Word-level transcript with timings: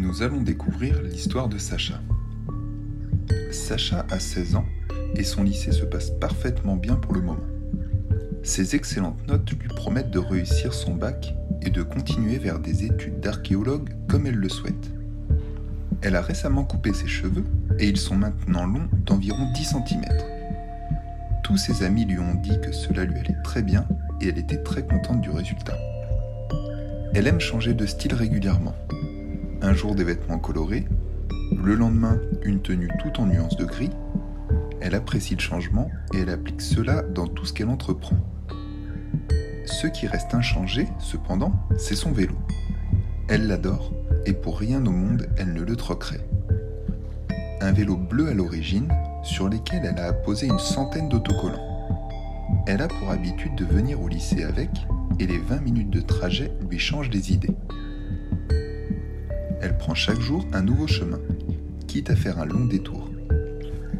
Nous 0.00 0.22
allons 0.22 0.40
découvrir 0.40 1.02
l'histoire 1.02 1.46
de 1.46 1.58
Sacha. 1.58 2.00
Sacha 3.52 4.06
a 4.10 4.18
16 4.18 4.54
ans 4.54 4.64
et 5.14 5.24
son 5.24 5.42
lycée 5.42 5.72
se 5.72 5.84
passe 5.84 6.08
parfaitement 6.08 6.76
bien 6.76 6.94
pour 6.94 7.12
le 7.12 7.20
moment. 7.20 7.44
Ses 8.42 8.74
excellentes 8.74 9.28
notes 9.28 9.50
lui 9.50 9.68
promettent 9.68 10.10
de 10.10 10.18
réussir 10.18 10.72
son 10.72 10.94
bac 10.94 11.34
et 11.60 11.68
de 11.68 11.82
continuer 11.82 12.38
vers 12.38 12.60
des 12.60 12.84
études 12.84 13.20
d'archéologue 13.20 13.90
comme 14.08 14.26
elle 14.26 14.36
le 14.36 14.48
souhaite. 14.48 14.90
Elle 16.00 16.16
a 16.16 16.22
récemment 16.22 16.64
coupé 16.64 16.94
ses 16.94 17.06
cheveux 17.06 17.44
et 17.78 17.86
ils 17.86 17.98
sont 17.98 18.16
maintenant 18.16 18.64
longs 18.64 18.88
d'environ 19.04 19.52
10 19.52 19.64
cm. 19.66 20.02
Tous 21.44 21.58
ses 21.58 21.82
amis 21.82 22.06
lui 22.06 22.18
ont 22.18 22.36
dit 22.36 22.58
que 22.62 22.72
cela 22.72 23.04
lui 23.04 23.18
allait 23.18 23.42
très 23.44 23.60
bien 23.60 23.86
et 24.22 24.28
elle 24.28 24.38
était 24.38 24.62
très 24.62 24.82
contente 24.82 25.20
du 25.20 25.28
résultat. 25.28 25.76
Elle 27.12 27.26
aime 27.26 27.40
changer 27.40 27.74
de 27.74 27.84
style 27.84 28.14
régulièrement. 28.14 28.74
Un 29.62 29.74
jour 29.74 29.94
des 29.94 30.04
vêtements 30.04 30.38
colorés, 30.38 30.86
le 31.62 31.74
lendemain 31.74 32.18
une 32.42 32.62
tenue 32.62 32.88
tout 32.98 33.20
en 33.20 33.26
nuances 33.26 33.56
de 33.56 33.66
gris. 33.66 33.90
Elle 34.80 34.94
apprécie 34.94 35.34
le 35.34 35.40
changement 35.40 35.90
et 36.14 36.20
elle 36.20 36.30
applique 36.30 36.62
cela 36.62 37.02
dans 37.02 37.26
tout 37.26 37.44
ce 37.44 37.52
qu'elle 37.52 37.68
entreprend. 37.68 38.16
Ce 39.66 39.86
qui 39.86 40.06
reste 40.06 40.34
inchangé, 40.34 40.88
cependant, 40.98 41.52
c'est 41.76 41.94
son 41.94 42.10
vélo. 42.10 42.34
Elle 43.28 43.46
l'adore 43.48 43.92
et 44.24 44.32
pour 44.32 44.58
rien 44.58 44.84
au 44.86 44.90
monde 44.90 45.28
elle 45.36 45.52
ne 45.52 45.62
le 45.62 45.76
troquerait. 45.76 46.26
Un 47.60 47.72
vélo 47.72 47.96
bleu 47.96 48.28
à 48.28 48.34
l'origine 48.34 48.88
sur 49.22 49.50
lesquels 49.50 49.84
elle 49.84 49.98
a 49.98 50.06
apposé 50.06 50.46
une 50.46 50.58
centaine 50.58 51.10
d'autocollants. 51.10 51.70
Elle 52.66 52.80
a 52.80 52.88
pour 52.88 53.10
habitude 53.10 53.54
de 53.56 53.66
venir 53.66 54.00
au 54.00 54.08
lycée 54.08 54.42
avec 54.42 54.70
et 55.18 55.26
les 55.26 55.38
20 55.38 55.60
minutes 55.60 55.90
de 55.90 56.00
trajet 56.00 56.50
lui 56.70 56.78
changent 56.78 57.10
les 57.10 57.32
idées. 57.32 57.54
Elle 59.62 59.76
prend 59.76 59.94
chaque 59.94 60.20
jour 60.20 60.46
un 60.54 60.62
nouveau 60.62 60.86
chemin, 60.86 61.18
quitte 61.86 62.08
à 62.08 62.16
faire 62.16 62.38
un 62.38 62.46
long 62.46 62.64
détour. 62.64 63.10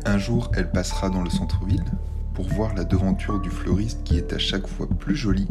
Un 0.07 0.17
jour, 0.17 0.51
elle 0.55 0.71
passera 0.71 1.11
dans 1.11 1.23
le 1.23 1.29
centre-ville 1.29 1.85
pour 2.33 2.49
voir 2.49 2.75
la 2.75 2.85
devanture 2.85 3.41
du 3.41 3.51
fleuriste 3.51 4.03
qui 4.03 4.17
est 4.17 4.33
à 4.33 4.39
chaque 4.39 4.67
fois 4.67 4.89
plus 4.89 5.15
jolie 5.15 5.49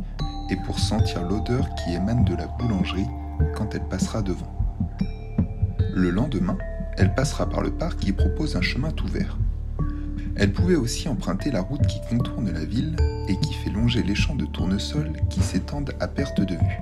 et 0.49 0.55
pour 0.65 0.79
sentir 0.79 1.21
l'odeur 1.21 1.69
qui 1.75 1.93
émane 1.93 2.25
de 2.25 2.35
la 2.35 2.47
boulangerie 2.47 3.05
quand 3.55 3.75
elle 3.75 3.87
passera 3.87 4.23
devant. 4.23 4.51
Le 5.93 6.09
lendemain, 6.09 6.57
elle 6.97 7.13
passera 7.13 7.47
par 7.47 7.61
le 7.61 7.69
parc 7.69 7.99
qui 7.99 8.11
propose 8.11 8.55
un 8.55 8.61
chemin 8.61 8.89
tout 8.89 9.07
vert. 9.07 9.37
Elle 10.35 10.53
pouvait 10.53 10.75
aussi 10.75 11.07
emprunter 11.07 11.51
la 11.51 11.61
route 11.61 11.85
qui 11.85 11.99
contourne 12.09 12.51
la 12.51 12.65
ville 12.65 12.95
et 13.27 13.37
qui 13.37 13.53
fait 13.53 13.69
longer 13.69 14.01
les 14.01 14.15
champs 14.15 14.35
de 14.35 14.45
tournesol 14.45 15.11
qui 15.29 15.41
s'étendent 15.41 15.93
à 15.99 16.07
perte 16.07 16.41
de 16.41 16.55
vue. 16.55 16.81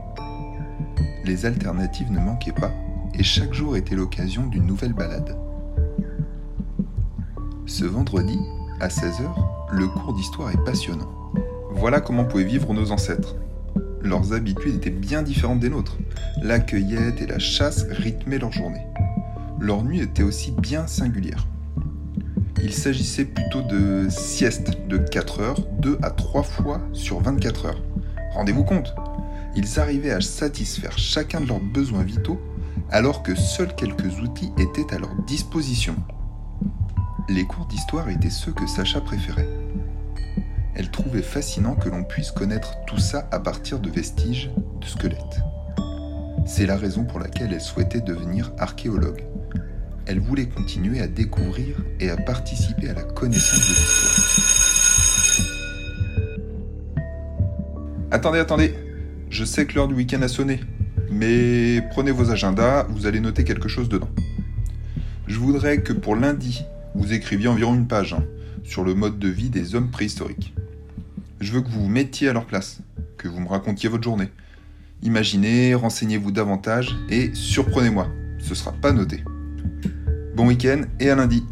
Les 1.25 1.45
alternatives 1.45 2.11
ne 2.11 2.19
manquaient 2.19 2.53
pas 2.53 2.71
et 3.13 3.23
chaque 3.23 3.53
jour 3.53 3.77
était 3.77 3.95
l'occasion 3.95 4.47
d'une 4.47 4.65
nouvelle 4.65 4.93
balade. 4.93 5.37
Ce 7.65 7.85
vendredi, 7.85 8.39
à 8.79 8.87
16h, 8.87 9.29
le 9.71 9.87
cours 9.87 10.13
d'histoire 10.13 10.51
est 10.51 10.63
passionnant. 10.63 11.11
Voilà 11.71 11.99
comment 11.99 12.25
pouvaient 12.25 12.43
vivre 12.43 12.73
nos 12.73 12.91
ancêtres. 12.91 13.35
Leurs 14.01 14.33
habitudes 14.33 14.75
étaient 14.75 14.89
bien 14.89 15.21
différentes 15.21 15.59
des 15.59 15.69
nôtres. 15.69 15.97
La 16.41 16.59
cueillette 16.59 17.21
et 17.21 17.27
la 17.27 17.39
chasse 17.39 17.85
rythmaient 17.89 18.37
leur 18.37 18.51
journée. 18.51 18.85
Leur 19.59 19.83
nuit 19.83 19.99
était 19.99 20.23
aussi 20.23 20.51
bien 20.51 20.87
singulière. 20.87 21.47
Il 22.63 22.73
s'agissait 22.73 23.25
plutôt 23.25 23.61
de 23.61 24.07
siestes 24.09 24.87
de 24.87 24.97
4 24.97 25.39
heures, 25.41 25.61
2 25.79 25.99
à 26.01 26.09
3 26.09 26.43
fois 26.43 26.81
sur 26.93 27.19
24 27.19 27.65
heures. 27.65 27.83
Rendez-vous 28.33 28.63
compte, 28.63 28.95
ils 29.55 29.79
arrivaient 29.79 30.11
à 30.11 30.21
satisfaire 30.21 30.97
chacun 30.97 31.41
de 31.41 31.47
leurs 31.47 31.59
besoins 31.59 32.03
vitaux 32.03 32.39
alors 32.91 33.23
que 33.23 33.35
seuls 33.35 33.75
quelques 33.75 34.19
outils 34.19 34.51
étaient 34.57 34.93
à 34.93 34.99
leur 34.99 35.13
disposition. 35.23 35.95
Les 37.29 37.43
cours 37.43 37.65
d'histoire 37.65 38.09
étaient 38.09 38.29
ceux 38.29 38.53
que 38.53 38.65
Sacha 38.67 39.01
préférait. 39.01 39.49
Elle 40.75 40.91
trouvait 40.91 41.21
fascinant 41.21 41.75
que 41.75 41.89
l'on 41.89 42.03
puisse 42.03 42.31
connaître 42.31 42.75
tout 42.85 42.99
ça 42.99 43.27
à 43.31 43.39
partir 43.39 43.79
de 43.79 43.89
vestiges 43.89 44.51
de 44.79 44.85
squelettes. 44.85 45.41
C'est 46.45 46.65
la 46.65 46.77
raison 46.77 47.03
pour 47.03 47.19
laquelle 47.19 47.51
elle 47.51 47.61
souhaitait 47.61 47.99
devenir 47.99 48.53
archéologue. 48.57 49.23
Elle 50.05 50.19
voulait 50.21 50.47
continuer 50.47 51.01
à 51.01 51.07
découvrir 51.07 51.83
et 51.99 52.09
à 52.09 52.15
participer 52.15 52.89
à 52.89 52.93
la 52.93 53.03
connaissance 53.03 53.59
de 53.59 53.73
l'histoire. 53.73 54.57
Attendez, 58.11 58.39
attendez. 58.39 58.73
Je 59.29 59.43
sais 59.43 59.65
que 59.65 59.75
l'heure 59.75 59.89
du 59.89 59.95
week-end 59.95 60.21
a 60.21 60.29
sonné. 60.29 60.61
Mais 61.09 61.81
prenez 61.91 62.11
vos 62.11 62.31
agendas, 62.31 62.83
vous 62.89 63.05
allez 63.05 63.19
noter 63.19 63.43
quelque 63.43 63.67
chose 63.67 63.89
dedans. 63.89 64.09
Je 65.27 65.39
voudrais 65.39 65.81
que 65.81 65.93
pour 65.93 66.15
lundi, 66.15 66.63
vous 66.95 67.13
écriviez 67.13 67.47
environ 67.47 67.75
une 67.75 67.87
page 67.87 68.13
hein, 68.13 68.23
sur 68.63 68.83
le 68.83 68.93
mode 68.93 69.19
de 69.19 69.27
vie 69.27 69.49
des 69.49 69.75
hommes 69.75 69.91
préhistoriques. 69.91 70.53
Je 71.39 71.51
veux 71.51 71.61
que 71.61 71.69
vous 71.69 71.83
vous 71.83 71.89
mettiez 71.89 72.29
à 72.29 72.33
leur 72.33 72.45
place, 72.45 72.79
que 73.17 73.27
vous 73.27 73.39
me 73.39 73.47
racontiez 73.47 73.89
votre 73.89 74.03
journée. 74.03 74.29
Imaginez, 75.03 75.75
renseignez-vous 75.75 76.31
davantage 76.31 76.95
et 77.09 77.33
surprenez-moi. 77.33 78.07
Ce 78.39 78.55
sera 78.55 78.71
pas 78.71 78.91
noté. 78.91 79.23
Bon 80.35 80.47
week-end 80.47 80.81
et 80.99 81.09
à 81.09 81.15
lundi. 81.15 81.43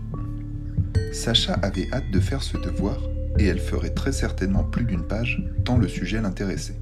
Sacha 1.13 1.53
avait 1.53 1.87
hâte 1.93 2.11
de 2.11 2.19
faire 2.19 2.43
ce 2.43 2.57
devoir 2.57 2.97
et 3.37 3.45
elle 3.45 3.59
ferait 3.59 3.93
très 3.93 4.11
certainement 4.11 4.63
plus 4.63 4.85
d'une 4.85 5.03
page 5.03 5.43
tant 5.63 5.77
le 5.77 5.87
sujet 5.87 6.21
l'intéressait. 6.21 6.77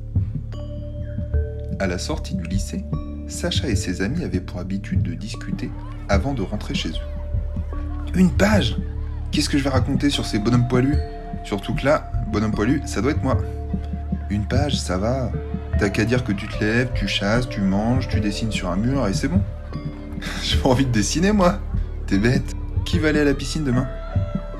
À 1.83 1.87
la 1.87 1.97
sortie 1.97 2.35
du 2.35 2.45
lycée, 2.45 2.85
Sacha 3.27 3.67
et 3.67 3.75
ses 3.75 4.01
amis 4.01 4.23
avaient 4.23 4.39
pour 4.39 4.57
habitude 4.57 5.01
de 5.01 5.15
discuter 5.15 5.69
avant 6.07 6.33
de 6.33 6.41
rentrer 6.41 6.73
chez 6.73 6.91
eux. 6.91 8.15
Une 8.15 8.31
page 8.31 8.77
Qu'est-ce 9.33 9.49
que 9.49 9.57
je 9.57 9.65
vais 9.65 9.69
raconter 9.69 10.09
sur 10.09 10.25
ces 10.25 10.39
bonhommes 10.39 10.69
poilus? 10.69 10.95
Surtout 11.43 11.75
que 11.75 11.83
là, 11.83 12.09
bonhomme 12.31 12.53
poilu, 12.53 12.81
ça 12.85 13.01
doit 13.01 13.11
être 13.11 13.21
moi. 13.21 13.37
Une 14.29 14.47
page, 14.47 14.77
ça 14.77 14.97
va. 14.97 15.29
T'as 15.77 15.89
qu'à 15.89 16.05
dire 16.05 16.23
que 16.23 16.31
tu 16.31 16.47
te 16.47 16.63
lèves, 16.63 16.91
tu 16.95 17.09
chasses, 17.09 17.49
tu 17.49 17.59
manges, 17.59 18.07
tu 18.07 18.21
dessines 18.21 18.53
sur 18.53 18.69
un 18.69 18.77
mur 18.77 19.05
et 19.05 19.13
c'est 19.13 19.27
bon. 19.27 19.41
J'ai 20.41 20.55
pas 20.59 20.69
envie 20.69 20.85
de 20.85 20.91
dessiner 20.91 21.33
moi. 21.33 21.59
T'es 22.07 22.17
bête. 22.17 22.55
Qui 22.85 22.97
va 22.97 23.09
aller 23.09 23.19
à 23.19 23.25
la 23.25 23.33
piscine 23.33 23.65
demain? 23.65 23.89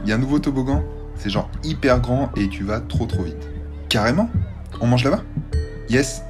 Il 0.04 0.10
y 0.10 0.12
a 0.12 0.16
un 0.16 0.20
nouveau 0.20 0.40
toboggan. 0.40 0.84
C'est 1.16 1.30
genre 1.30 1.50
hyper 1.64 2.02
grand 2.02 2.32
et 2.36 2.50
tu 2.50 2.66
vas 2.66 2.82
trop 2.82 3.06
trop 3.06 3.24
vite. 3.24 3.48
Carrément? 3.88 4.30
On 4.82 4.88
mange 4.88 5.06
là-bas? 5.06 5.24
Yes 5.88 6.22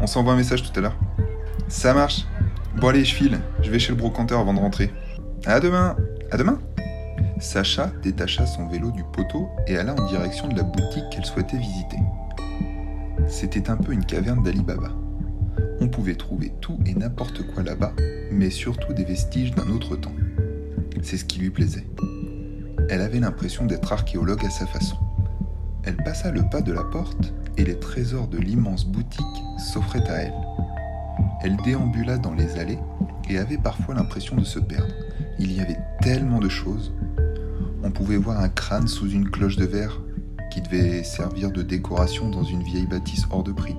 on 0.00 0.06
s'envoie 0.06 0.32
un 0.32 0.36
message 0.36 0.62
tout 0.62 0.78
à 0.78 0.82
l'heure. 0.82 0.96
Ça 1.68 1.94
marche. 1.94 2.26
Bon 2.76 2.88
allez, 2.88 3.04
je 3.04 3.14
file. 3.14 3.40
Je 3.62 3.70
vais 3.70 3.78
chez 3.78 3.92
le 3.92 3.98
brocanteur 3.98 4.40
avant 4.40 4.54
de 4.54 4.58
rentrer. 4.58 4.92
À 5.46 5.60
demain. 5.60 5.96
À 6.30 6.36
demain. 6.36 6.60
Sacha 7.40 7.92
détacha 8.02 8.46
son 8.46 8.68
vélo 8.68 8.90
du 8.90 9.04
poteau 9.12 9.48
et 9.66 9.76
alla 9.76 9.94
en 9.94 10.06
direction 10.06 10.48
de 10.48 10.56
la 10.56 10.64
boutique 10.64 11.04
qu'elle 11.10 11.24
souhaitait 11.24 11.56
visiter. 11.56 11.98
C'était 13.28 13.70
un 13.70 13.76
peu 13.76 13.92
une 13.92 14.04
caverne 14.04 14.42
d'Ali 14.42 14.62
Baba. 14.62 14.90
On 15.80 15.88
pouvait 15.88 16.14
trouver 16.14 16.52
tout 16.60 16.78
et 16.86 16.94
n'importe 16.94 17.46
quoi 17.52 17.62
là-bas, 17.62 17.92
mais 18.32 18.50
surtout 18.50 18.92
des 18.92 19.04
vestiges 19.04 19.52
d'un 19.52 19.68
autre 19.68 19.96
temps. 19.96 20.14
C'est 21.02 21.16
ce 21.16 21.24
qui 21.24 21.38
lui 21.38 21.50
plaisait. 21.50 21.86
Elle 22.88 23.02
avait 23.02 23.20
l'impression 23.20 23.66
d'être 23.66 23.92
archéologue 23.92 24.44
à 24.44 24.50
sa 24.50 24.66
façon. 24.66 24.96
Elle 25.84 25.96
passa 25.96 26.30
le 26.30 26.42
pas 26.50 26.60
de 26.60 26.72
la 26.72 26.84
porte 26.84 27.32
et 27.58 27.64
les 27.64 27.78
trésors 27.78 28.28
de 28.28 28.38
l'immense 28.38 28.86
boutique 28.86 29.26
s'offraient 29.58 30.08
à 30.08 30.22
elle. 30.22 30.34
Elle 31.42 31.56
déambula 31.58 32.16
dans 32.16 32.32
les 32.32 32.56
allées 32.56 32.78
et 33.28 33.38
avait 33.38 33.58
parfois 33.58 33.94
l'impression 33.94 34.36
de 34.36 34.44
se 34.44 34.60
perdre. 34.60 34.94
Il 35.38 35.52
y 35.52 35.60
avait 35.60 35.78
tellement 36.00 36.38
de 36.38 36.48
choses. 36.48 36.92
On 37.82 37.90
pouvait 37.90 38.16
voir 38.16 38.40
un 38.40 38.48
crâne 38.48 38.88
sous 38.88 39.10
une 39.10 39.28
cloche 39.28 39.56
de 39.56 39.66
verre 39.66 40.00
qui 40.50 40.62
devait 40.62 41.02
servir 41.02 41.50
de 41.50 41.62
décoration 41.62 42.30
dans 42.30 42.44
une 42.44 42.62
vieille 42.62 42.86
bâtisse 42.86 43.26
hors 43.30 43.42
de 43.42 43.52
prix. 43.52 43.76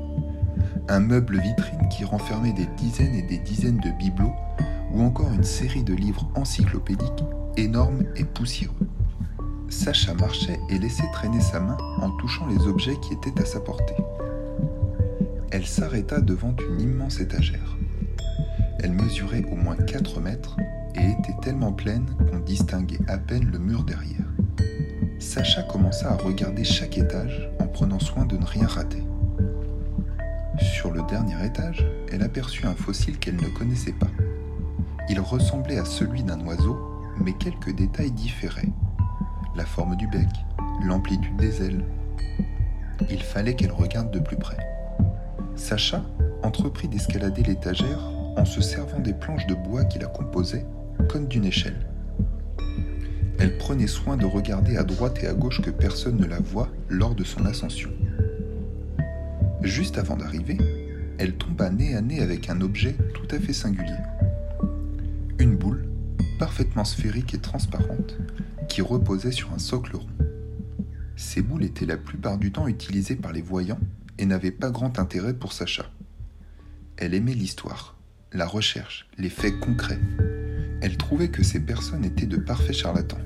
Un 0.90 1.00
meuble 1.00 1.40
vitrine 1.40 1.88
qui 1.90 2.04
renfermait 2.04 2.54
des 2.54 2.68
dizaines 2.78 3.16
et 3.16 3.22
des 3.22 3.40
dizaines 3.40 3.80
de 3.80 3.92
bibelots 3.98 4.36
ou 4.94 5.02
encore 5.02 5.32
une 5.34 5.44
série 5.44 5.84
de 5.84 5.94
livres 5.94 6.30
encyclopédiques 6.36 7.24
énormes 7.58 8.04
et 8.16 8.26
poussiéreux. 8.26 8.88
Sacha 9.70 10.16
marchait 10.16 10.60
et 10.70 10.80
laissait 10.80 11.10
traîner 11.14 11.40
sa 11.40 11.60
main 11.60 11.78
en 12.02 12.10
touchant 12.18 12.48
les 12.48 12.66
objets 12.66 12.98
qui 13.02 13.14
étaient 13.14 13.40
à 13.40 13.46
sa 13.46 13.60
portée. 13.60 13.96
Elle 15.52 15.66
s'arrêta 15.66 16.22
devant 16.22 16.56
une 16.72 16.82
immense 16.82 17.20
étagère. 17.20 17.78
Elle 18.80 18.94
mesurait 18.94 19.46
au 19.52 19.56
moins 19.56 19.76
4 19.76 20.22
mètres 20.22 20.58
et 20.96 21.12
était 21.12 21.40
tellement 21.44 21.72
pleine 21.72 22.06
qu'on 22.30 22.40
distinguait 22.40 23.00
à 23.08 23.20
peine 23.20 23.46
le 23.52 23.60
mur 23.60 23.84
derrière. 23.84 24.26
Sacha 25.20 25.62
commença 25.64 26.12
à 26.12 26.16
regarder 26.16 26.64
chaque 26.64 26.98
étage 26.98 27.50
en 27.60 27.68
prenant 27.68 28.00
soin 28.00 28.26
de 28.26 28.38
ne 28.38 28.46
rien 28.46 28.66
rater. 28.66 29.04
Sur 30.60 30.92
le 30.92 31.04
dernier 31.04 31.46
étage, 31.46 31.86
elle 32.12 32.24
aperçut 32.24 32.66
un 32.66 32.76
fossile 32.76 33.20
qu'elle 33.20 33.36
ne 33.36 33.58
connaissait 33.58 33.94
pas. 33.94 34.10
Il 35.10 35.20
ressemblait 35.20 35.78
à 35.78 35.86
celui 35.86 36.24
d'un 36.24 36.40
oiseau, 36.42 36.78
mais 37.24 37.34
quelques 37.34 37.76
détails 37.76 38.12
différaient 38.12 38.72
la 39.60 39.66
forme 39.66 39.98
du 39.98 40.08
bec, 40.08 40.30
l'amplitude 40.86 41.36
des 41.36 41.62
ailes. 41.62 41.84
Il 43.10 43.22
fallait 43.22 43.58
qu'elle 43.58 43.74
regarde 43.74 44.10
de 44.10 44.20
plus 44.20 44.38
près. 44.38 44.56
Sacha 45.58 46.02
entreprit 46.44 46.88
d'escalader 46.88 47.44
l'étagère 47.44 48.00
en 48.38 48.46
se 48.46 48.62
servant 48.62 49.02
des 49.02 49.12
planches 49.12 49.48
de 49.48 49.56
bois 49.56 49.84
qui 49.84 50.00
la 50.00 50.08
composaient 50.08 50.66
comme 51.10 51.28
d'une 51.28 51.44
échelle. 51.44 51.76
Elle 53.38 53.58
prenait 53.58 53.88
soin 53.88 54.16
de 54.16 54.26
regarder 54.26 54.78
à 54.78 54.84
droite 54.84 55.22
et 55.24 55.28
à 55.28 55.34
gauche 55.34 55.62
que 55.62 55.72
personne 55.72 56.16
ne 56.16 56.26
la 56.26 56.40
voie 56.40 56.70
lors 56.88 57.14
de 57.14 57.26
son 57.26 57.46
ascension. 57.46 57.90
Juste 59.62 59.98
avant 59.98 60.16
d'arriver, 60.16 60.58
elle 61.18 61.34
tomba 61.34 61.70
nez 61.70 61.98
à 61.98 62.02
nez 62.02 62.22
avec 62.22 62.50
un 62.50 62.62
objet 62.62 62.96
tout 63.14 63.36
à 63.36 63.40
fait 63.40 63.52
singulier. 63.52 64.00
Une 65.38 65.58
boule, 65.58 65.90
parfaitement 66.40 66.86
sphérique 66.86 67.34
et 67.34 67.40
transparente, 67.40 68.18
qui 68.70 68.82
reposait 68.82 69.32
sur 69.32 69.52
un 69.54 69.60
socle 69.60 69.96
rond. 69.96 70.08
Ces 71.16 71.42
boules 71.42 71.66
étaient 71.66 71.86
la 71.86 71.98
plupart 71.98 72.38
du 72.38 72.52
temps 72.52 72.68
utilisées 72.68 73.16
par 73.16 73.34
les 73.34 73.42
voyants 73.42 73.80
et 74.18 74.26
n'avaient 74.26 74.52
pas 74.52 74.70
grand 74.70 75.00
intérêt 75.00 75.34
pour 75.34 75.52
Sacha. 75.52 75.92
Elle 76.96 77.14
aimait 77.14 77.34
l'histoire, 77.34 77.98
la 78.32 78.46
recherche, 78.46 79.10
les 79.18 79.30
faits 79.30 79.60
concrets. 79.60 80.00
Elle 80.82 80.98
trouvait 80.98 81.30
que 81.30 81.44
ces 81.44 81.60
personnes 81.60 82.06
étaient 82.06 82.26
de 82.26 82.38
parfaits 82.38 82.76
charlatans. 82.76 83.18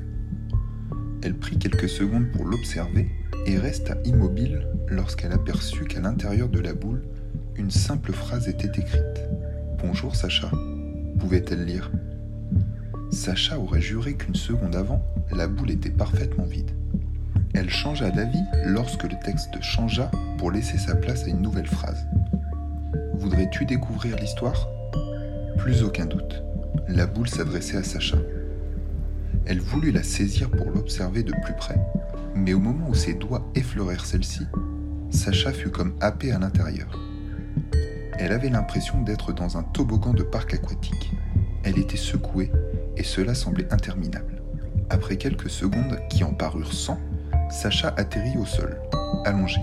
Elle 1.22 1.38
prit 1.38 1.60
quelques 1.60 1.89
secondes 1.89 2.31
pour 2.31 2.46
l'observer 2.46 3.10
et 3.46 3.57
resta 3.57 3.96
immobile 4.06 4.68
lorsqu'elle 4.88 5.31
aperçut 5.31 5.86
qu'à 5.86 6.00
l'intérieur 6.00 6.50
de 6.50 6.60
la 6.60 6.74
boule, 6.74 7.04
une 7.56 7.72
simple 7.72 8.12
phrase 8.12 8.48
était 8.48 8.80
écrite. 8.80 9.22
Bonjour 9.80 10.16
Sacha, 10.16 10.50
pouvait-elle 11.19 11.66
lire? 11.66 11.92
Sacha 13.13 13.60
aurait 13.60 13.80
juré 13.80 14.15
qu'une 14.15 14.36
seconde 14.36 14.75
avant, 14.75 15.01
la 15.31 15.48
boule 15.48 15.69
était 15.69 15.92
parfaitement 15.92 16.45
vide. 16.45 16.71
Elle 17.54 17.69
changea 17.69 18.10
d'avis 18.10 18.44
lorsque 18.65 19.04
le 19.04 19.18
texte 19.24 19.62
changea 19.62 20.10
pour 20.39 20.51
laisser 20.51 20.80
sa 20.80 20.95
place 20.95 21.24
à 21.25 21.27
une 21.27 21.42
nouvelle 21.42 21.68
phrase. 21.68 22.07
Voudrais-tu 23.13 23.65
découvrir 23.65 24.18
l'histoire? 24.18 24.68
Plus 25.60 25.83
aucun 25.83 26.06
doute. 26.06 26.44
La 26.88 27.06
boule 27.06 27.30
s'adressait 27.30 27.77
à 27.77 27.83
Sacha. 27.83 28.18
Elle 29.45 29.60
voulut 29.60 29.92
la 29.92 30.04
saisir 30.04 30.50
pour 30.50 30.71
l'observer 30.71 31.21
de 31.21 31.33
plus 31.44 31.56
près, 31.56 31.80
mais 32.36 32.54
au 32.54 32.60
moment 32.60 32.89
où 32.89 32.95
ses 32.95 33.13
doigts 33.13 33.48
effleurèrent 33.54 34.06
celle-ci, 34.06 34.48
Sacha 35.12 35.54
fut 35.54 35.69
comme 35.69 35.94
happé 36.01 36.31
à 36.31 36.39
l'intérieur. 36.39 37.00
Elle 38.18 38.31
avait 38.31 38.50
l'impression 38.50 39.01
d'être 39.04 39.33
dans 39.33 39.56
un 39.57 39.63
toboggan 39.63 40.13
de 40.13 40.24
parc 40.24 40.56
aquatique. 40.56 41.12
Elle 41.63 41.77
était 41.77 41.95
secouée 41.95 42.51
et 42.98 43.04
cela 43.04 43.34
semblait 43.34 43.72
interminable. 43.74 44.42
Après 44.90 45.18
quelques 45.18 45.50
secondes 45.50 46.00
qui 46.10 46.24
en 46.24 46.34
parurent 46.34 46.74
cent, 46.74 47.00
Sacha 47.50 47.94
atterrit 47.98 48.38
au 48.38 48.45
sol, 48.45 48.80
allongée. 49.25 49.62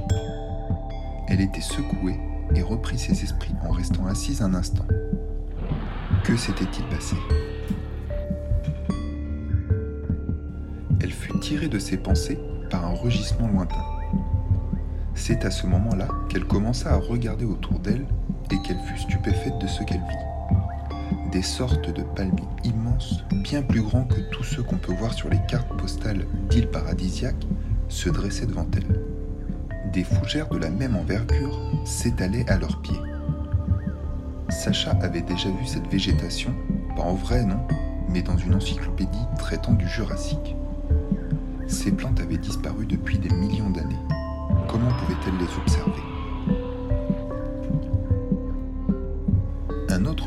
Elle 1.29 1.41
était 1.41 1.61
secouée 1.61 2.19
et 2.55 2.63
reprit 2.63 2.99
ses 2.99 3.23
esprits 3.23 3.55
en 3.65 3.71
restant 3.71 4.07
assise 4.07 4.43
un 4.43 4.55
instant. 4.55 4.87
Que 6.25 6.37
s'était-il 6.37 6.85
passé? 6.87 7.17
Elle 11.01 11.13
fut 11.13 11.39
tirée 11.41 11.69
de 11.69 11.79
ses 11.79 11.97
pensées 11.97 12.39
par 12.71 12.85
un 12.85 12.95
rugissement 12.95 13.49
lointain. 13.49 13.85
C'est 15.15 15.45
à 15.45 15.51
ce 15.51 15.67
moment-là 15.67 16.09
qu'elle 16.29 16.45
commença 16.45 16.93
à 16.93 16.97
regarder 16.97 17.45
autour 17.45 17.79
d'elle 17.79 18.07
et 18.51 18.61
qu'elle 18.63 18.79
fut 18.81 18.99
stupéfaite 18.99 19.59
de 19.59 19.67
ce 19.67 19.83
qu'elle 19.85 20.01
vit. 20.01 20.30
Des 21.33 21.43
sortes 21.43 21.95
de 21.95 22.03
palmiers 22.03 22.43
immenses, 22.65 23.23
bien 23.31 23.63
plus 23.63 23.83
grands 23.83 24.05
que 24.05 24.21
tous 24.33 24.43
ceux 24.43 24.65
qu'on 24.65 24.79
peut 24.79 24.93
voir 24.93 25.13
sur 25.13 25.29
les 25.29 25.41
cartes 25.49 25.73
postales 25.77 26.27
d'îles 26.49 26.69
paradisiaques, 26.69 27.47
se 27.89 28.11
dressaient 28.11 28.47
devant 28.47 28.67
elle. 28.75 29.01
Des 29.93 30.03
fougères 30.03 30.49
de 30.49 30.59
la 30.59 30.71
même 30.71 30.97
envergure 30.97 31.61
s'étalaient 31.85 32.51
à 32.51 32.59
leurs 32.59 32.83
pieds. 32.83 33.01
Sacha 34.49 34.91
avait 35.03 35.23
déjà 35.23 35.51
vu 35.51 35.67
cette 35.67 35.87
végétation, 35.87 36.53
pas 36.97 37.03
en 37.03 37.15
vrai 37.15 37.45
non, 37.45 37.61
mais 38.09 38.23
dans 38.23 38.37
une 38.37 38.57
encyclopédie 38.57 39.27
traitant 39.39 39.75
du 39.75 39.87
Jurassique. 39.87 40.57
Ces 41.69 41.93
plantes 41.93 42.21
avaient 42.21 42.39
disparu 42.39 42.87
depuis 42.87 43.19
des 43.19 43.31
millions 43.31 43.71
d'années. 43.71 44.03
Comment 44.67 44.91
pouvait-elle 44.99 45.39
les 45.39 45.57
observer? 45.63 46.20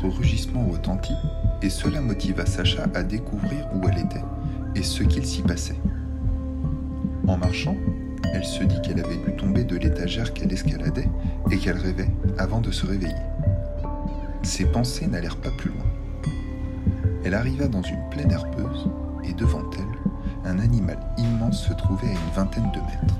Rugissement 0.08 0.66
retentit 0.66 1.16
et 1.62 1.70
cela 1.70 2.00
motiva 2.00 2.44
Sacha 2.44 2.84
à 2.94 3.02
découvrir 3.02 3.66
où 3.74 3.88
elle 3.88 3.98
était 3.98 4.22
et 4.74 4.82
ce 4.82 5.02
qu'il 5.02 5.24
s'y 5.24 5.40
passait. 5.40 5.78
En 7.26 7.38
marchant, 7.38 7.76
elle 8.34 8.44
se 8.44 8.64
dit 8.64 8.80
qu'elle 8.82 9.00
avait 9.00 9.16
dû 9.16 9.34
tomber 9.36 9.64
de 9.64 9.76
l'étagère 9.76 10.34
qu'elle 10.34 10.52
escaladait 10.52 11.08
et 11.50 11.56
qu'elle 11.56 11.78
rêvait 11.78 12.10
avant 12.36 12.60
de 12.60 12.70
se 12.70 12.86
réveiller. 12.86 13.14
Ses 14.42 14.66
pensées 14.66 15.06
n'allèrent 15.06 15.40
pas 15.40 15.52
plus 15.56 15.70
loin. 15.70 15.86
Elle 17.24 17.34
arriva 17.34 17.66
dans 17.66 17.82
une 17.82 18.08
plaine 18.10 18.30
herbeuse 18.30 18.90
et 19.24 19.32
devant 19.32 19.70
elle, 19.78 20.50
un 20.50 20.58
animal 20.58 20.98
immense 21.16 21.66
se 21.66 21.72
trouvait 21.72 22.08
à 22.08 22.12
une 22.12 22.34
vingtaine 22.34 22.70
de 22.72 22.80
mètres. 22.80 23.18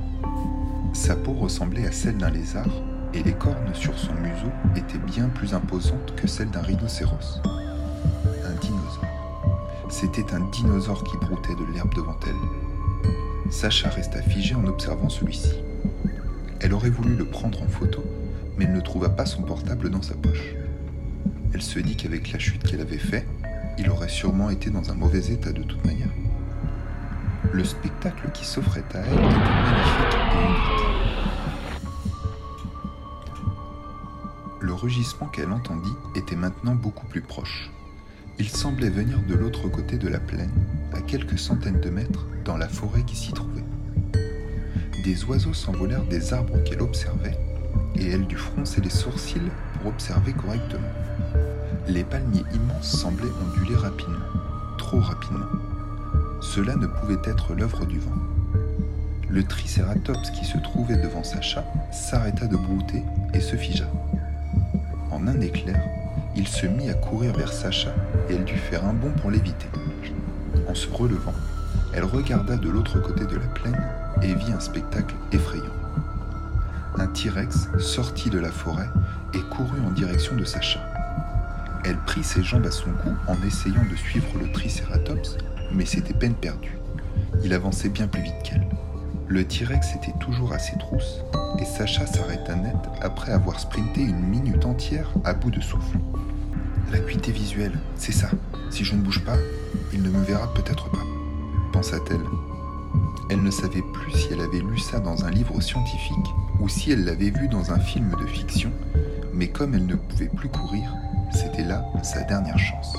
Sa 0.93 1.17
peau 1.17 1.33
ressemblait 1.33 1.87
à 1.87 1.93
celle 1.93 2.19
d'un 2.19 2.31
lézard 2.31 2.69
et 3.15 3.23
les 3.23 3.33
cornes 3.33 3.75
sur 3.75 3.99
son 3.99 4.13
museau 4.15 4.53
étaient 4.77 4.99
bien 4.99 5.29
plus 5.29 5.55
imposantes 5.55 6.15
que 6.17 6.27
celles 6.27 6.51
d'un 6.51 6.63
rhinocéros. 6.63 7.41
Un 7.45 8.55
dinosaure. 8.61 9.05
C'était 9.89 10.35
un 10.35 10.41
dinosaure 10.51 11.05
qui 11.05 11.17
broutait 11.17 11.55
de 11.55 11.73
l'herbe 11.73 11.95
devant 11.95 12.17
elle. 12.27 13.51
Sacha 13.51 13.89
resta 13.91 14.23
figée 14.23 14.55
en 14.55 14.67
observant 14.67 15.09
celui-ci. 15.09 15.55
Elle 16.61 16.73
aurait 16.73 16.91
voulu 16.91 17.15
le 17.15 17.25
prendre 17.25 17.63
en 17.63 17.69
photo, 17.69 18.03
mais 18.57 18.65
elle 18.65 18.73
ne 18.73 18.81
trouva 18.81 19.11
pas 19.11 19.27
son 19.27 19.43
portable 19.43 19.91
dans 19.91 20.03
sa 20.03 20.15
poche. 20.15 20.55
Elle 21.53 21.63
se 21.63 21.79
dit 21.79 21.97
qu'avec 21.97 22.33
la 22.33 22.39
chute 22.39 22.63
qu'elle 22.65 22.81
avait 22.81 22.99
faite, 22.99 23.29
il 23.79 23.91
aurait 23.91 24.09
sûrement 24.09 24.51
été 24.51 24.71
dans 24.71 24.91
un 24.91 24.95
mauvais 24.95 25.33
état 25.33 25.53
de 25.53 25.63
toute 25.63 25.85
manière. 25.85 26.09
Le 27.53 27.65
spectacle 27.65 28.31
qui 28.33 28.45
s'offrait 28.45 28.85
à 28.95 28.99
elle 28.99 29.13
était 29.13 29.21
magnifique 29.21 30.19
et 30.33 30.45
unique. 30.45 31.04
Rugissement 34.85 35.29
qu'elle 35.29 35.51
entendit 35.51 35.97
était 36.15 36.37
maintenant 36.37 36.75
beaucoup 36.75 37.07
plus 37.07 37.23
proche. 37.23 37.71
Il 38.39 38.51
semblait 38.51 38.91
venir 38.91 39.19
de 39.27 39.35
l'autre 39.35 39.67
côté 39.71 39.97
de 39.97 40.09
la 40.09 40.21
plaine, 40.21 40.53
à 40.93 41.01
quelques 41.01 41.39
centaines 41.39 41.81
de 41.81 41.89
mètres, 41.89 42.27
dans 42.45 42.59
la 42.59 42.69
forêt 42.69 43.03
qui 43.03 43.17
s'y 43.17 43.33
trouvait. 43.33 43.65
Des 45.03 45.25
oiseaux 45.25 45.55
s'envolèrent 45.55 46.05
des 46.05 46.35
arbres 46.35 46.63
qu'elle 46.65 46.83
observait, 46.83 47.39
et 47.95 48.11
elle 48.11 48.27
dut 48.27 48.37
froncer 48.37 48.83
les 48.83 48.91
sourcils 48.91 49.51
pour 49.73 49.87
observer 49.87 50.35
correctement. 50.35 50.93
Les 51.89 52.05
palmiers 52.05 52.45
immenses 52.53 53.01
semblaient 53.01 53.33
onduler 53.43 53.77
rapidement, 53.77 54.27
trop 54.77 55.01
rapidement. 55.01 55.49
Cela 56.43 56.77
ne 56.77 56.89
pouvait 56.89 57.23
être 57.25 57.55
l'œuvre 57.55 57.87
du 57.87 58.01
vent. 58.01 58.21
Le 59.31 59.45
tricératops 59.45 60.31
qui 60.33 60.45
se 60.45 60.59
trouvait 60.59 60.99
devant 60.99 61.25
Sacha 61.25 61.65
s'arrêta 61.91 62.47
de 62.47 62.57
brouter 62.59 63.03
et 63.33 63.41
se 63.41 63.57
figea. 63.57 63.89
En 65.15 65.29
un 65.29 65.41
éclair, 65.41 65.81
il 66.35 66.49
se 66.49 66.67
mit 66.67 66.91
à 66.91 66.95
courir 66.95 67.33
vers 67.35 67.53
Sacha 67.53 67.95
et 68.29 68.35
elle 68.35 68.45
dut 68.45 68.57
faire 68.57 68.85
un 68.85 68.93
bond 68.93 69.13
pour 69.21 69.31
l'éviter. 69.31 69.69
En 70.69 70.75
se 70.75 70.89
relevant, 70.89 71.33
elle 71.93 72.03
regarda 72.03 72.57
de 72.57 72.69
l'autre 72.69 72.99
côté 72.99 73.25
de 73.25 73.37
la 73.37 73.47
plaine 73.47 73.81
et 74.23 74.35
vit 74.35 74.51
un 74.51 74.59
spectacle 74.59 75.15
effrayant. 75.31 75.63
Un 76.99 77.07
T-Rex 77.07 77.69
sortit 77.79 78.29
de 78.29 78.41
la 78.41 78.51
forêt 78.51 78.89
et 79.35 79.41
courut 79.55 79.81
en 79.87 79.93
direction 79.93 80.35
de 80.35 80.43
Sacha. 80.43 80.81
Elle 81.85 81.99
prit 81.99 82.25
ses 82.25 82.43
jambes 82.43 82.67
à 82.67 82.73
son 82.73 82.91
cou 82.91 83.11
en 83.29 83.41
essayant 83.47 83.85
de 83.89 83.95
suivre 83.95 84.37
le 84.41 84.51
Tricératops, 84.51 85.37
mais 85.73 85.87
c'était 85.87 86.13
peine 86.13 86.35
perdue. 86.35 86.77
Il 87.45 87.55
avançait 87.55 87.89
bien 87.89 88.09
plus 88.09 88.23
vite 88.23 88.43
qu'elle. 88.43 88.67
Le 89.27 89.43
T-Rex 89.43 89.95
était 89.95 90.17
toujours 90.21 90.53
à 90.53 90.59
ses 90.59 90.77
trousses, 90.77 91.21
et 91.59 91.65
Sacha 91.65 92.07
s'arrêta 92.07 92.55
net 92.57 92.77
après 93.01 93.33
avoir 93.33 93.59
sprinté 93.59 94.03
une 94.03 94.21
minute 94.21 94.67
entière 94.67 95.11
à 95.25 95.33
bout 95.33 95.51
de 95.51 95.61
souffle. 95.61 95.99
L'acuité 96.93 97.33
visuelle, 97.33 97.79
c'est 97.97 98.13
ça. 98.13 98.29
Si 98.71 98.85
je 98.85 98.95
ne 98.95 99.01
bouge 99.01 99.25
pas, 99.25 99.37
il 99.95 100.03
ne 100.03 100.11
me 100.11 100.23
verra 100.25 100.53
peut-être 100.53 100.91
pas, 100.91 101.03
pensa-t-elle. 101.73 102.21
Elle 103.31 103.43
ne 103.43 103.51
savait 103.51 103.83
plus 103.95 104.13
si 104.13 104.29
elle 104.31 104.43
avait 104.43 104.61
lu 104.61 104.79
ça 104.79 105.01
dans 105.01 105.25
un 105.25 105.31
livre 105.31 105.59
scientifique 105.61 106.35
ou 106.61 106.69
si 106.69 106.93
elle 106.93 107.05
l'avait 107.05 107.31
vu 107.31 107.49
dans 107.49 107.73
un 107.73 107.79
film 107.79 108.15
de 108.21 108.27
fiction, 108.27 108.71
mais 109.33 109.49
comme 109.49 109.75
elle 109.75 109.87
ne 109.87 109.97
pouvait 109.97 110.29
plus 110.29 110.51
courir, 110.51 110.95
c'était 111.33 111.65
là 111.65 111.83
sa 112.03 112.23
dernière 112.25 112.59
chance. 112.59 112.95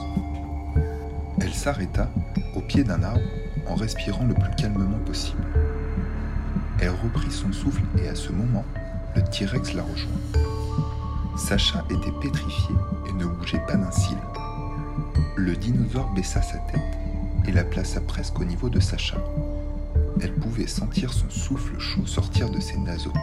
Elle 1.39 1.53
s'arrêta 1.53 2.09
au 2.55 2.61
pied 2.61 2.83
d'un 2.83 3.03
arbre 3.03 3.21
en 3.67 3.75
respirant 3.75 4.25
le 4.25 4.33
plus 4.33 4.55
calmement 4.57 4.99
possible. 5.05 5.43
Elle 6.79 6.89
reprit 6.89 7.31
son 7.31 7.51
souffle 7.53 7.81
et 7.97 8.07
à 8.07 8.15
ce 8.15 8.31
moment, 8.31 8.65
le 9.15 9.23
T-Rex 9.23 9.73
la 9.73 9.83
rejoint. 9.83 10.45
Sacha 11.37 11.83
était 11.89 12.11
pétrifié 12.21 12.75
et 13.07 13.13
ne 13.13 13.25
bougeait 13.25 13.63
pas 13.67 13.75
d'un 13.75 13.91
cil. 13.91 14.17
Le 15.35 15.55
dinosaure 15.55 16.09
baissa 16.13 16.41
sa 16.41 16.57
tête 16.59 16.81
et 17.47 17.51
la 17.51 17.63
plaça 17.63 18.01
presque 18.01 18.39
au 18.39 18.45
niveau 18.45 18.69
de 18.69 18.79
Sacha. 18.79 19.17
Elle 20.21 20.33
pouvait 20.33 20.67
sentir 20.67 21.13
son 21.13 21.29
souffle 21.29 21.79
chaud 21.79 22.05
sortir 22.05 22.49
de 22.49 22.59
ses 22.59 22.77
naseaux. 22.77 23.13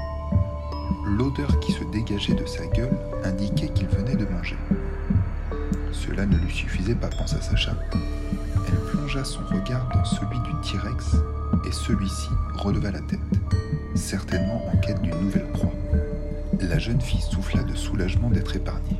L'odeur 1.06 1.58
qui 1.60 1.72
se 1.72 1.84
dégageait 1.84 2.34
de 2.34 2.46
sa 2.46 2.66
gueule 2.66 2.96
indiquait 3.24 3.68
qu'il 3.68 3.88
venait 3.88 4.16
de 4.16 4.26
manger. 4.26 4.56
Cela 5.92 6.26
ne 6.26 6.36
lui 6.36 6.52
suffisait 6.52 6.94
pas, 6.94 7.08
pensa 7.08 7.40
Sacha. 7.40 7.74
Elle 8.72 8.78
plongea 8.90 9.22
son 9.22 9.42
regard 9.44 9.86
dans 9.92 10.04
celui 10.04 10.38
du 10.40 10.54
T-Rex 10.62 11.16
et 11.66 11.72
celui-ci 11.72 12.30
releva 12.54 12.90
la 12.90 13.00
tête, 13.00 13.20
certainement 13.94 14.66
en 14.66 14.76
quête 14.78 15.02
d'une 15.02 15.18
nouvelle 15.20 15.50
proie. 15.52 15.74
La 16.58 16.78
jeune 16.78 17.00
fille 17.00 17.20
souffla 17.20 17.62
de 17.64 17.74
soulagement 17.74 18.30
d'être 18.30 18.56
épargnée. 18.56 18.98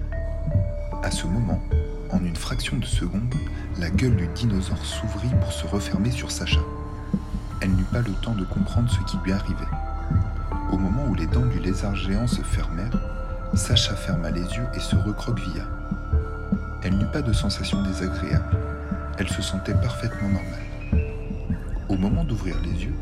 À 1.02 1.11
ce 1.11 1.26
moment, 1.26 1.62
en 2.11 2.23
une 2.23 2.37
fraction 2.37 2.76
de 2.76 2.85
seconde, 2.85 3.35
la 3.79 3.88
gueule 3.88 4.17
du 4.17 4.26
dinosaure 4.29 4.85
s'ouvrit 4.85 5.33
pour 5.41 5.52
se 5.52 5.67
refermer 5.67 6.11
sur 6.11 6.31
Sacha. 6.31 6.61
Elle 7.62 7.71
n'eut 7.71 7.85
pas 7.85 8.02
le 8.02 8.12
temps 8.23 8.35
de 8.35 8.45
comprendre 8.45 8.91
ce 8.91 9.00
qui 9.11 9.17
lui 9.25 9.33
arrivait. 9.33 9.64
Au 10.71 10.76
moment 10.76 11.07
où 11.09 11.14
les 11.14 11.26
dents 11.26 11.47
du 11.47 11.61
lézard 11.61 11.97
géant 11.97 12.26
se 12.26 12.43
fermèrent, 12.43 13.00
Sacha 13.55 13.95
ferma 13.95 14.31
les 14.31 14.43
yeux 14.43 14.67
et 14.75 14.81
se 14.81 14.97
recroquevilla. 14.97 15.64
Elle 16.83 16.99
n'eut 16.99 17.11
pas 17.11 17.23
de 17.23 17.33
sensation 17.33 17.83
désagréable. 17.83 18.57
Elle 19.19 19.28
se 19.28 19.42
sentait 19.42 19.75
parfaitement 19.75 20.28
normale. 20.28 20.62
Au 21.88 21.97
moment 21.97 22.25
d'ouvrir 22.25 22.57
les 22.62 22.85
yeux, 22.85 22.95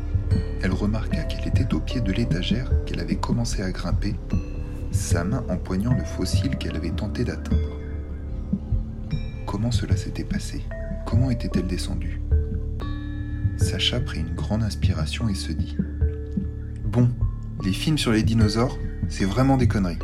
elle 0.61 0.71
remarqua 0.71 1.23
qu'elle 1.23 1.47
était 1.47 1.73
au 1.73 1.79
pied 1.79 2.01
de 2.01 2.11
l'étagère 2.11 2.69
qu'elle 2.85 2.99
avait 2.99 3.15
commencé 3.15 3.61
à 3.63 3.71
grimper, 3.71 4.15
sa 4.91 5.23
main 5.23 5.43
empoignant 5.49 5.93
le 5.93 6.03
fossile 6.03 6.57
qu'elle 6.57 6.75
avait 6.75 6.91
tenté 6.91 7.23
d'atteindre. 7.23 7.77
Comment 9.45 9.71
cela 9.71 9.95
s'était 9.95 10.23
passé? 10.23 10.63
Comment 11.05 11.31
était-elle 11.31 11.67
descendue? 11.67 12.21
Sacha 13.57 13.99
prit 13.99 14.19
une 14.19 14.35
grande 14.35 14.63
inspiration 14.63 15.29
et 15.29 15.35
se 15.35 15.51
dit 15.51 15.77
Bon, 16.85 17.09
les 17.63 17.73
films 17.73 17.97
sur 17.97 18.11
les 18.11 18.23
dinosaures, 18.23 18.77
c'est 19.07 19.25
vraiment 19.25 19.57
des 19.57 19.67
conneries. 19.67 19.99